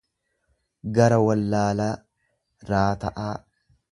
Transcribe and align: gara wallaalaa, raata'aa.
gara 0.95 1.19
wallaalaa, 1.25 1.91
raata'aa. 2.73 3.31